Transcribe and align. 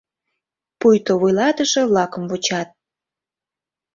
Пуйто 0.79 1.13
вуйлатыше-влакым 1.21 2.23
вучат. 2.29 2.69